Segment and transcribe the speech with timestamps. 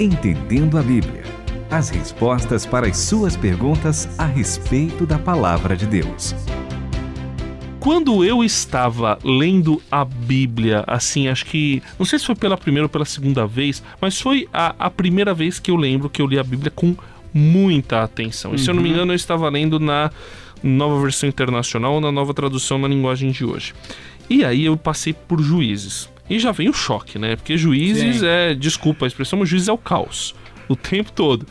[0.00, 1.22] Entendendo a Bíblia.
[1.70, 6.34] As respostas para as suas perguntas a respeito da palavra de Deus.
[7.78, 11.80] Quando eu estava lendo a Bíblia, assim, acho que.
[11.96, 15.32] Não sei se foi pela primeira ou pela segunda vez, mas foi a, a primeira
[15.32, 16.96] vez que eu lembro que eu li a Bíblia com
[17.32, 18.52] muita atenção.
[18.52, 20.10] E se eu não me engano, eu estava lendo na
[20.60, 23.72] nova versão internacional ou na nova tradução na linguagem de hoje.
[24.28, 26.12] E aí eu passei por juízes.
[26.28, 27.36] E já vem o choque, né?
[27.36, 28.26] Porque juízes Sim.
[28.26, 30.34] é, desculpa a expressão, mas juízes é o caos
[30.68, 31.46] o tempo todo.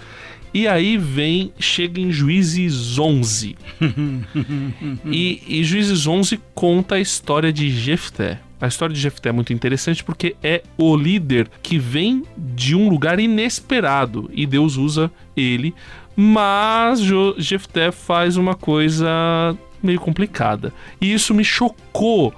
[0.54, 3.56] E aí vem, chega em Juízes 11.
[5.06, 8.40] e, e Juízes 11 conta a história de Jefté.
[8.62, 12.88] A história de Jefté é muito interessante porque é o líder que vem de um
[12.88, 15.74] lugar inesperado e Deus usa ele,
[16.16, 20.72] mas Jo- Jefté faz uma coisa meio complicada.
[21.02, 22.34] E isso me chocou.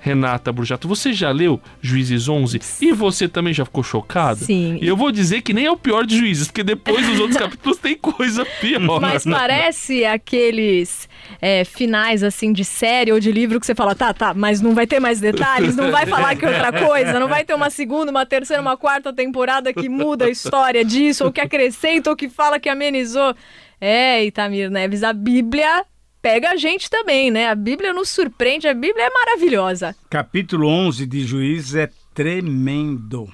[0.00, 2.60] Renata Burjato, você já leu Juízes 11?
[2.80, 4.40] E você também já ficou chocada?
[4.40, 4.78] Sim.
[4.80, 7.36] E eu vou dizer que nem é o pior de Juízes, porque depois dos outros
[7.38, 9.00] capítulos tem coisa pior.
[9.00, 11.08] Mas parece aqueles
[11.40, 14.74] é, finais assim de série ou de livro que você fala, tá, tá, mas não
[14.74, 18.10] vai ter mais detalhes, não vai falar que outra coisa, não vai ter uma segunda,
[18.10, 22.28] uma terceira, uma quarta temporada que muda a história disso, ou que acrescenta, ou que
[22.28, 23.34] fala que amenizou.
[23.80, 25.84] É, Itamir Neves, a Bíblia
[26.22, 27.48] pega a gente também, né?
[27.48, 29.94] A Bíblia nos surpreende, a Bíblia é maravilhosa.
[30.10, 33.28] Capítulo 11 de Juízes é tremendo.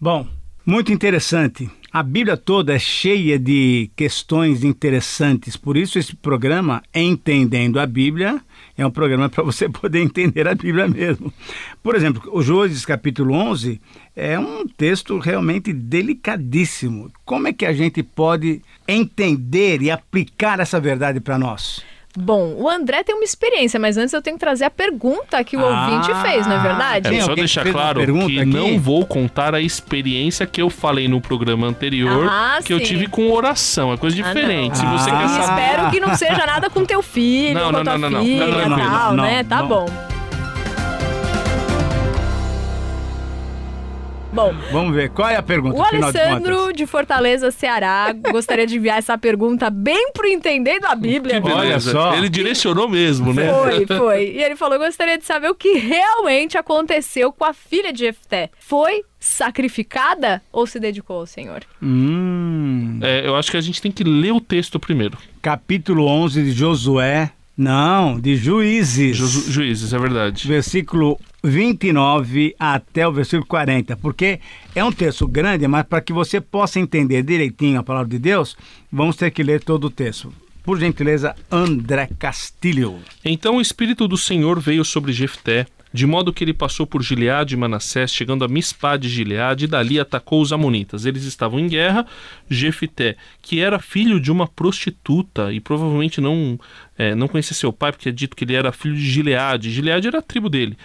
[0.00, 0.26] Bom,
[0.64, 1.70] muito interessante.
[1.92, 8.40] A Bíblia toda é cheia de questões interessantes, por isso esse programa, Entendendo a Bíblia,
[8.78, 11.30] é um programa para você poder entender a Bíblia mesmo.
[11.82, 13.78] Por exemplo, o Juízes capítulo 11
[14.16, 17.12] é um texto realmente delicadíssimo.
[17.26, 21.84] Como é que a gente pode entender e aplicar essa verdade para nós?
[22.16, 25.56] Bom, o André tem uma experiência, mas antes eu tenho que trazer a pergunta que
[25.56, 27.16] o Ah, ouvinte fez, não é verdade?
[27.16, 28.44] É, só deixar claro que aqui?
[28.44, 32.84] não vou contar a experiência que eu falei no programa anterior, Ah, que eu sim.
[32.84, 33.92] tive com oração.
[33.92, 34.76] É coisa Ah, diferente.
[34.76, 34.98] Se não.
[34.98, 35.16] você Ah.
[35.16, 35.62] quer E saber.
[35.62, 38.24] espero que não seja nada com teu filho, Não, com não, tua não, não, não.
[38.26, 38.90] filha Tá e tranquilo.
[38.90, 39.44] tal, Não, né?
[39.44, 39.68] Tá não.
[39.68, 39.86] bom.
[44.32, 45.76] Bom, Vamos ver, qual é a pergunta?
[45.76, 46.18] o afinal de?
[46.18, 51.40] Alessandro de Fortaleza, Ceará, gostaria de enviar essa pergunta bem pro Entendendo a Bíblia.
[51.40, 51.50] Que.
[51.50, 52.14] Olha só.
[52.16, 53.52] Ele direcionou mesmo, né?
[53.52, 54.22] Foi, foi.
[54.30, 58.50] E ele falou: gostaria de saber o que realmente aconteceu com a filha de Jefté.
[58.58, 61.60] Foi sacrificada ou se dedicou ao Senhor?
[61.82, 65.16] Hum, É, eu acho que a gente tem que ler o texto primeiro.
[65.42, 67.30] capítulo 11 de Josué.
[67.56, 69.14] Não, de Juízes.
[69.16, 70.48] Ju- juízes, é verdade.
[70.48, 73.96] Versículo 29 até o versículo 40.
[73.96, 74.40] Porque
[74.74, 78.56] é um texto grande, mas para que você possa entender direitinho a palavra de Deus,
[78.90, 80.32] vamos ter que ler todo o texto.
[80.62, 83.00] Por gentileza, André Castilho.
[83.24, 87.54] Então o Espírito do Senhor veio sobre Jefté, de modo que ele passou por Gileade
[87.54, 91.04] e Manassés, chegando a Mispá de Gileade, e dali atacou os amonitas.
[91.04, 92.06] Eles estavam em guerra.
[92.48, 96.58] Jefté, que era filho de uma prostituta e provavelmente não
[96.96, 99.70] é, não conhecia seu pai, porque é dito que ele era filho de Gileade.
[99.70, 100.76] Gileade era a tribo dele.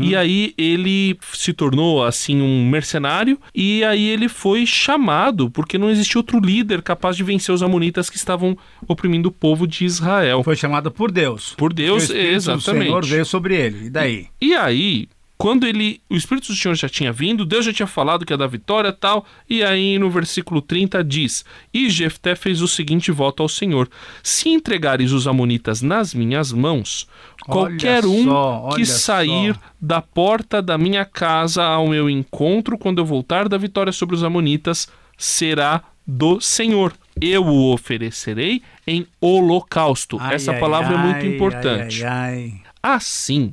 [0.00, 5.90] E aí ele se tornou assim um mercenário e aí ele foi chamado porque não
[5.90, 10.42] existia outro líder capaz de vencer os amonitas que estavam oprimindo o povo de Israel.
[10.42, 11.54] Foi chamado por Deus.
[11.56, 12.86] Por Deus, o exatamente.
[12.86, 13.86] Senhor veio sobre ele.
[13.86, 14.26] E daí?
[14.40, 15.08] E aí,
[15.44, 18.36] quando ele, o Espírito do Senhor já tinha vindo, Deus já tinha falado que ia
[18.38, 23.42] dar vitória tal, e aí no versículo 30 diz: E Jefté fez o seguinte voto
[23.42, 23.86] ao Senhor:
[24.22, 27.06] Se entregares os amonitas nas minhas mãos,
[27.42, 29.60] qualquer Olha um só, que sair só.
[29.78, 34.24] da porta da minha casa ao meu encontro quando eu voltar da vitória sobre os
[34.24, 34.88] amonitas
[35.18, 36.94] será do Senhor.
[37.20, 40.16] Eu o oferecerei em holocausto.
[40.18, 42.02] Ai, Essa ai, palavra é muito ai, importante.
[42.02, 42.54] ai, ai.
[42.82, 43.52] Assim,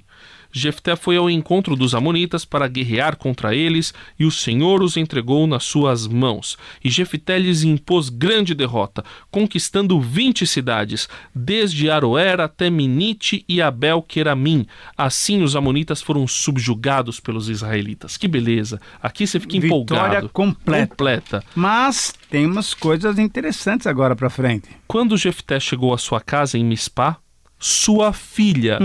[0.51, 5.47] Jefté foi ao encontro dos amonitas para guerrear contra eles, e o Senhor os entregou
[5.47, 6.57] nas suas mãos.
[6.84, 14.01] E Jefté lhes impôs grande derrota, conquistando vinte cidades, desde Aroer até Minite e Abel
[14.01, 14.66] Queramim.
[14.98, 18.18] Assim os amonitas foram subjugados pelos israelitas.
[18.18, 18.80] Que beleza!
[19.01, 20.30] Aqui você fica Vitória empolgado.
[20.30, 20.88] completa.
[20.88, 21.44] completa.
[21.56, 24.69] Mas tem umas coisas interessantes agora para frente.
[24.88, 27.18] Quando Jefté chegou à sua casa em Mispá,
[27.63, 28.80] sua filha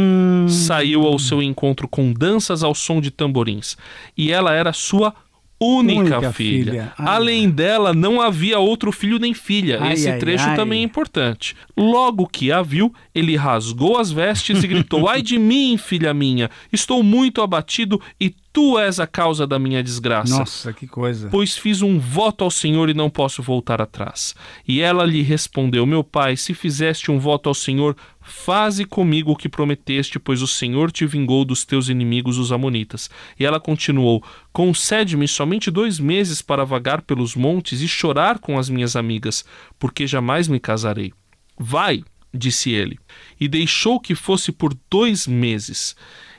[0.48, 3.76] saiu ao seu encontro com danças ao som de tamborins,
[4.16, 5.14] e ela era sua
[5.58, 6.70] única, Única filha.
[6.72, 6.92] filha.
[6.98, 9.78] Ai, Além dela, não havia outro filho nem filha.
[9.80, 11.56] Ai, Esse ai, trecho também é importante.
[11.74, 16.50] Logo que a viu, ele rasgou as vestes e gritou: Ai de mim, filha minha!
[16.70, 21.28] Estou muito abatido e tu és a causa da minha desgraça Nossa, que coisa.
[21.30, 24.34] pois fiz um voto ao Senhor e não posso voltar atrás.
[24.68, 27.96] E ela lhe respondeu: Meu pai, se fizeste um voto ao Senhor,
[28.28, 33.08] Faze comigo o que prometeste, pois o Senhor te vingou dos teus inimigos, os Amonitas.
[33.38, 34.20] E ela continuou:
[34.52, 39.44] Concede-me somente dois meses para vagar pelos montes e chorar com as minhas amigas,
[39.78, 41.12] porque jamais me casarei.
[41.56, 42.02] Vai,
[42.34, 42.98] disse ele,
[43.38, 45.94] e deixou que fosse por dois meses.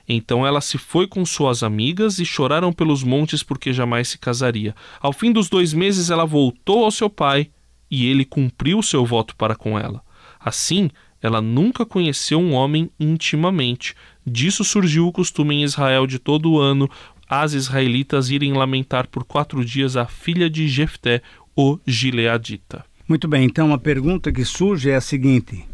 [0.10, 4.76] Então ela se foi com suas amigas e choraram pelos montes porque jamais se casaria.
[5.00, 7.50] Ao fim dos dois meses ela voltou ao seu pai
[7.90, 10.02] e ele cumpriu seu voto para com ela.
[10.40, 10.90] Assim,
[11.22, 13.96] ela nunca conheceu um homem intimamente.
[14.26, 16.90] Disso surgiu o costume em Israel de todo ano
[17.30, 21.22] as israelitas irem lamentar por quatro dias a filha de Jefté,
[21.56, 22.86] o Gileadita.
[23.08, 25.66] Muito bem, então a pergunta que surge é a seguinte: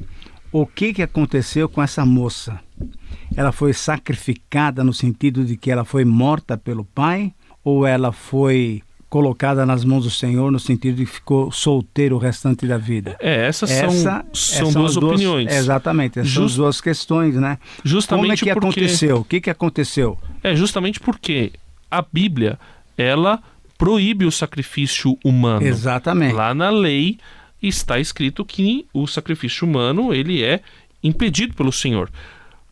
[0.51, 2.59] o que, que aconteceu com essa moça?
[3.35, 7.33] Ela foi sacrificada no sentido de que ela foi morta pelo pai?
[7.63, 12.17] Ou ela foi colocada nas mãos do Senhor no sentido de que ficou solteiro o
[12.17, 13.15] restante da vida.
[13.19, 15.53] É, essas são, Essa, são duas, duas, opiniões.
[15.53, 17.59] Exatamente, essas Just, são duas questões, né?
[17.83, 19.17] Justamente Como é que porque, aconteceu?
[19.17, 20.17] O que, que aconteceu?
[20.41, 21.51] É justamente porque
[21.91, 22.57] a Bíblia,
[22.97, 23.39] ela
[23.77, 25.63] proíbe o sacrifício humano.
[25.63, 26.33] Exatamente.
[26.33, 27.19] Lá na lei
[27.61, 30.59] está escrito que o sacrifício humano, ele é
[31.03, 32.09] impedido pelo Senhor.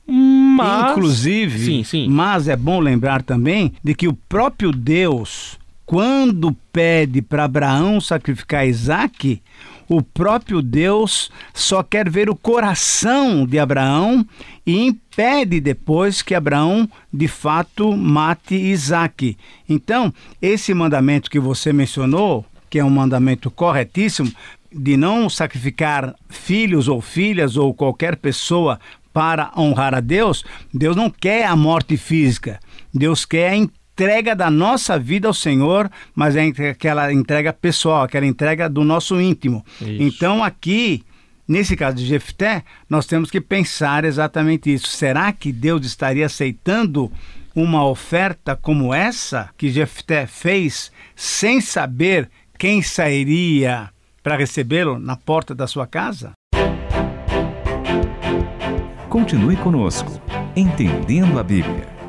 [0.08, 2.08] Mas, Inclusive, sim, sim.
[2.10, 5.61] mas é bom lembrar também de que o próprio Deus
[5.92, 9.42] quando pede para Abraão sacrificar Isaac,
[9.90, 14.26] o próprio Deus só quer ver o coração de Abraão
[14.66, 19.38] e impede depois que Abraão de fato mate Isaac.
[19.68, 24.32] Então, esse mandamento que você mencionou, que é um mandamento corretíssimo,
[24.72, 28.80] de não sacrificar filhos ou filhas ou qualquer pessoa
[29.12, 32.62] para honrar a Deus, Deus não quer a morte física.
[32.94, 33.58] Deus quer a
[34.01, 39.21] entrega da nossa vida ao Senhor, mas é aquela entrega pessoal, aquela entrega do nosso
[39.21, 39.63] íntimo.
[39.80, 39.98] Isso.
[40.00, 41.03] Então aqui,
[41.48, 44.88] nesse caso de Jefté, nós temos que pensar exatamente isso.
[44.88, 47.12] Será que Deus estaria aceitando
[47.53, 52.27] uma oferta como essa que Jefté fez sem saber
[52.57, 53.92] quem sairia
[54.24, 56.31] para recebê-lo na porta da sua casa?
[59.09, 60.19] Continue conosco,
[60.56, 62.00] entendendo a Bíblia.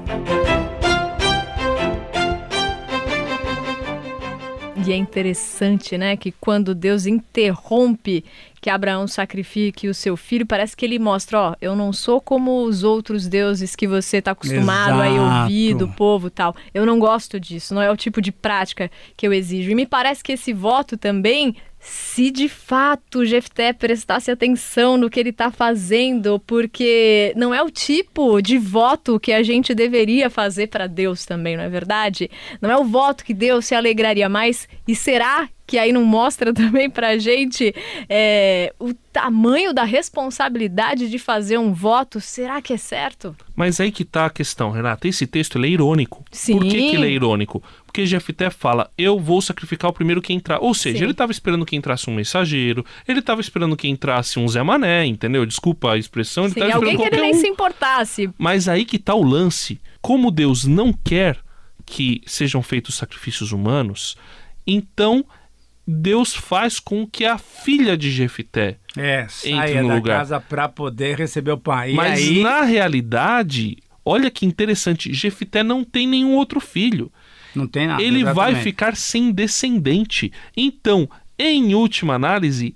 [4.85, 8.25] E é interessante, né, que quando Deus interrompe
[8.63, 12.63] que Abraão sacrifique o seu filho, parece que ele mostra, ó, eu não sou como
[12.63, 15.21] os outros deuses que você está acostumado Exato.
[15.21, 16.55] a ouvir do povo tal.
[16.73, 19.69] Eu não gosto disso, não é o tipo de prática que eu exijo.
[19.69, 25.19] E me parece que esse voto também se de fato Jefté prestasse atenção no que
[25.19, 30.69] ele está fazendo, porque não é o tipo de voto que a gente deveria fazer
[30.69, 32.31] para Deus também, não é verdade?
[32.61, 34.69] Não é o voto que Deus se alegraria mais.
[34.87, 37.75] E será que aí não mostra também pra gente
[38.09, 42.21] é, o tamanho da responsabilidade de fazer um voto?
[42.21, 43.37] Será que é certo?
[43.55, 45.07] Mas aí que tá a questão, Renata.
[45.07, 46.25] Esse texto ele é irônico.
[46.31, 46.59] Sim.
[46.59, 47.63] Por que, que ele é irônico?
[47.87, 50.61] Porque Jefté fala, eu vou sacrificar o primeiro que entrar.
[50.61, 51.05] Ou seja, Sim.
[51.05, 55.05] ele estava esperando que entrasse um mensageiro, ele estava esperando que entrasse um Zé Mané,
[55.05, 55.45] entendeu?
[55.45, 56.45] Desculpa a expressão.
[56.45, 57.41] Ele Sim, alguém que ele nem um.
[57.41, 58.31] se importasse.
[58.39, 59.81] Mas aí que tá o lance.
[60.01, 61.39] Como Deus não quer
[61.85, 64.17] que sejam feitos sacrifícios humanos,
[64.67, 65.25] então
[65.93, 70.19] Deus faz com que a filha de Jefité é, entre no da lugar.
[70.19, 71.93] casa para poder receber o pai.
[71.93, 72.43] Mas aí...
[72.43, 77.13] na realidade, olha que interessante, Jefité não tem nenhum outro filho.
[77.55, 78.03] Não tem nada.
[78.03, 78.55] Ele exatamente.
[78.55, 80.33] vai ficar sem descendente.
[80.57, 81.09] Então,
[81.39, 82.75] em última análise,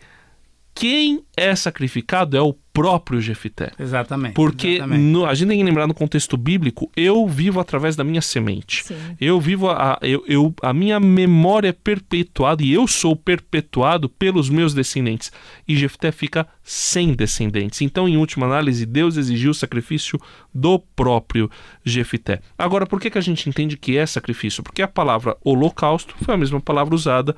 [0.75, 3.73] quem é sacrificado é o próprio Jefité.
[3.79, 4.35] Exatamente.
[4.35, 5.01] Porque exatamente.
[5.01, 8.85] No, a gente tem que lembrar no contexto bíblico, eu vivo através da minha semente.
[8.85, 8.95] Sim.
[9.19, 14.51] Eu vivo a, eu, eu, a minha memória é perpetuada e eu sou perpetuado pelos
[14.51, 15.33] meus descendentes.
[15.67, 17.81] E Jefté fica sem descendentes.
[17.81, 20.21] Então, em última análise, Deus exigiu o sacrifício
[20.55, 21.51] do próprio
[21.83, 22.41] Jefité.
[22.59, 24.63] Agora, por que, que a gente entende que é sacrifício?
[24.63, 27.35] Porque a palavra holocausto foi a mesma palavra usada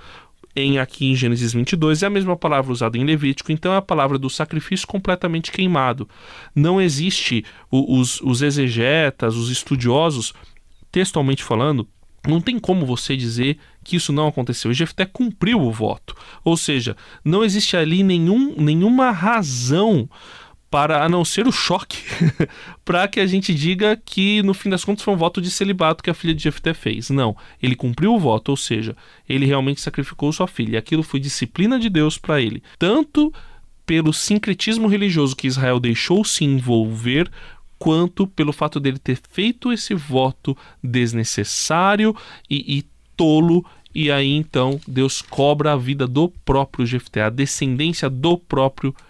[0.54, 3.82] em aqui em Gênesis 22 é a mesma palavra usada em Levítico, então é a
[3.82, 6.08] palavra do sacrifício completamente queimado.
[6.54, 10.32] Não existe os, os exegetas, os estudiosos,
[10.90, 11.86] textualmente falando,
[12.26, 14.72] não tem como você dizer que isso não aconteceu.
[14.72, 16.14] Jefté cumpriu o voto.
[16.44, 20.08] Ou seja, não existe ali nenhum, nenhuma razão
[20.70, 21.98] para a não ser o choque,
[22.84, 26.02] para que a gente diga que no fim das contas foi um voto de celibato
[26.02, 27.08] que a filha de Jefté fez.
[27.10, 28.96] Não, ele cumpriu o voto, ou seja,
[29.28, 30.78] ele realmente sacrificou sua filha.
[30.78, 33.32] Aquilo foi disciplina de Deus para ele, tanto
[33.86, 37.30] pelo sincretismo religioso que Israel deixou se envolver,
[37.78, 42.14] quanto pelo fato dele ter feito esse voto desnecessário
[42.50, 42.84] e, e
[43.16, 48.90] tolo e aí então Deus cobra a vida do próprio Jefté, a descendência do próprio
[48.90, 49.07] Jefté.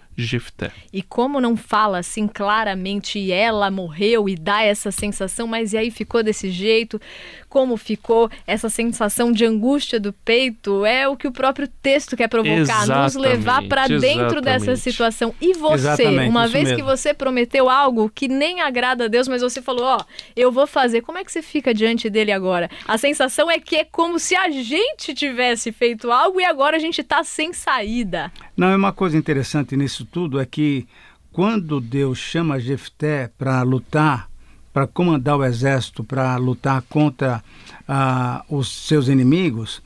[0.91, 5.77] E como não fala assim claramente e ela morreu e dá essa sensação, mas e
[5.77, 6.99] aí ficou desse jeito?
[7.47, 10.85] Como ficou essa sensação de angústia do peito?
[10.85, 15.33] É o que o próprio texto quer provocar, nos levar para dentro dessa situação.
[15.41, 16.77] E você, exatamente, uma vez mesmo.
[16.77, 20.51] que você prometeu algo que nem agrada a Deus, mas você falou, ó, oh, eu
[20.51, 21.01] vou fazer.
[21.01, 22.69] Como é que você fica diante dele agora?
[22.87, 26.79] A sensação é que é como se a gente tivesse feito algo e agora a
[26.79, 28.31] gente está sem saída.
[28.55, 30.87] Não, é uma coisa interessante nisso tudo é que
[31.31, 34.29] quando Deus chama Jefté para lutar,
[34.73, 37.43] para comandar o exército, para lutar contra
[37.87, 39.81] ah, os seus inimigos,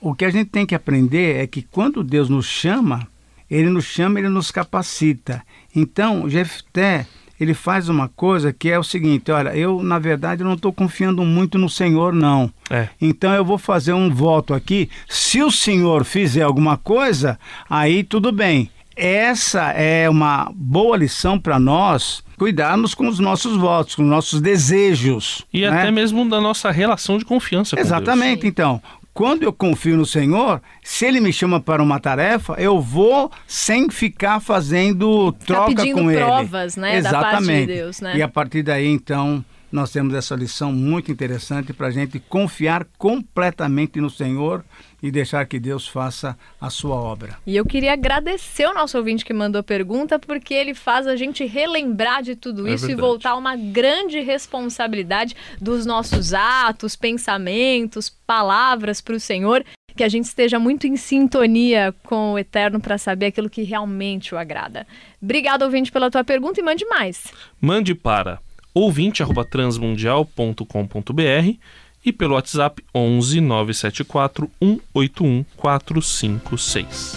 [0.00, 3.08] o que a gente tem que aprender é que quando Deus nos chama,
[3.50, 5.42] Ele nos chama, Ele nos capacita.
[5.74, 7.06] Então, Jefté
[7.40, 11.24] ele faz uma coisa que é o seguinte: olha, eu na verdade não estou confiando
[11.24, 12.50] muito no Senhor, não.
[12.70, 12.88] É.
[13.00, 14.88] Então eu vou fazer um voto aqui.
[15.08, 17.38] Se o Senhor fizer alguma coisa,
[17.68, 18.70] aí tudo bem.
[18.96, 24.40] Essa é uma boa lição para nós cuidarmos com os nossos votos, com os nossos
[24.40, 25.44] desejos.
[25.52, 25.68] E né?
[25.68, 28.80] até mesmo da nossa relação de confiança com Exatamente, então.
[29.14, 33.88] Quando eu confio no Senhor, se Ele me chama para uma tarefa, eu vou sem
[33.88, 36.20] ficar fazendo troca tá com Ele.
[36.20, 36.96] provas, né?
[36.96, 37.66] Exatamente.
[37.68, 38.16] De Deus, né?
[38.16, 42.86] E a partir daí, então, nós temos essa lição muito interessante para a gente confiar
[42.96, 44.64] completamente no Senhor
[45.02, 47.36] e deixar que Deus faça a sua obra.
[47.46, 51.44] E eu queria agradecer o nosso ouvinte que mandou pergunta, porque ele faz a gente
[51.44, 53.06] relembrar de tudo é isso verdade.
[53.06, 59.64] e voltar a uma grande responsabilidade dos nossos atos, pensamentos, palavras para o Senhor.
[59.96, 64.34] Que a gente esteja muito em sintonia com o Eterno para saber aquilo que realmente
[64.34, 64.86] o agrada.
[65.22, 67.32] Obrigado, ouvinte, pela tua pergunta e mande mais.
[67.60, 68.40] Mande para
[68.74, 71.58] ouvinte@transmundial.com.br
[72.04, 77.16] e pelo WhatsApp 11 974 181 456.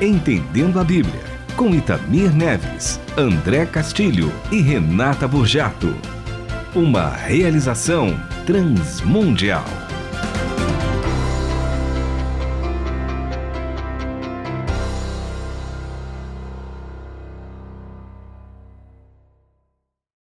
[0.00, 1.24] Entendendo a Bíblia,
[1.56, 5.94] com Itamir Neves, André Castilho e Renata Burjato.
[6.74, 9.64] Uma realização transmundial.